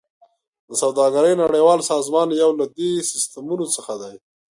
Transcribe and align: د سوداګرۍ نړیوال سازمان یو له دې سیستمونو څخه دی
د 0.67 0.71
سوداګرۍ 0.81 1.33
نړیوال 1.43 1.79
سازمان 1.91 2.27
یو 2.41 2.51
له 2.59 2.65
دې 2.75 2.91
سیستمونو 3.11 3.65
څخه 3.75 3.93
دی 4.01 4.15